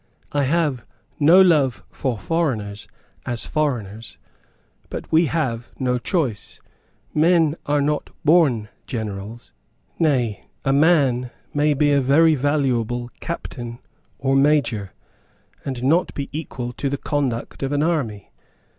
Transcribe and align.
"I 0.31 0.45
have 0.45 0.83
no 1.19 1.39
love 1.39 1.83
for 1.91 2.17
foreigners 2.17 2.87
as 3.23 3.45
foreigners; 3.45 4.17
but 4.89 5.11
we 5.11 5.27
have 5.27 5.69
no 5.77 5.99
choice. 5.99 6.59
Men 7.13 7.55
are 7.67 7.83
not 7.83 8.09
born 8.25 8.69
generals; 8.87 9.53
nay, 9.99 10.45
a 10.65 10.73
man 10.73 11.29
may 11.53 11.75
be 11.75 11.91
a 11.91 12.01
very 12.01 12.33
valuable 12.33 13.11
captain 13.19 13.77
or 14.17 14.35
major, 14.35 14.91
and 15.63 15.83
not 15.83 16.15
be 16.15 16.29
equal 16.31 16.73
to 16.73 16.89
the 16.89 16.97
conduct 16.97 17.61
of 17.61 17.71
an 17.71 17.83
army. 17.83 18.31